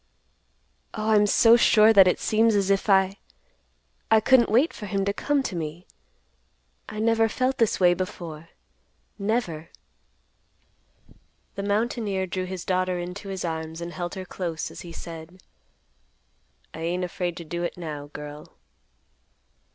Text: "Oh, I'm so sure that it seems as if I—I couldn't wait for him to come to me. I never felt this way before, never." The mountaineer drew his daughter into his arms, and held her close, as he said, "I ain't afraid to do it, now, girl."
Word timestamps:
"Oh, 0.95 1.11
I'm 1.11 1.27
so 1.27 1.55
sure 1.55 1.93
that 1.93 2.07
it 2.07 2.19
seems 2.19 2.55
as 2.55 2.71
if 2.71 2.89
I—I 2.89 4.19
couldn't 4.19 4.49
wait 4.49 4.73
for 4.73 4.87
him 4.87 5.05
to 5.05 5.13
come 5.13 5.43
to 5.43 5.55
me. 5.55 5.85
I 6.89 6.97
never 6.99 7.29
felt 7.29 7.59
this 7.59 7.79
way 7.79 7.93
before, 7.93 8.49
never." 9.19 9.69
The 11.53 11.61
mountaineer 11.61 12.25
drew 12.25 12.45
his 12.45 12.65
daughter 12.65 12.97
into 12.97 13.29
his 13.29 13.45
arms, 13.45 13.79
and 13.79 13.93
held 13.93 14.15
her 14.15 14.25
close, 14.25 14.71
as 14.71 14.81
he 14.81 14.91
said, 14.91 15.43
"I 16.73 16.79
ain't 16.79 17.03
afraid 17.03 17.37
to 17.37 17.43
do 17.43 17.61
it, 17.61 17.77
now, 17.77 18.07
girl." 18.07 18.53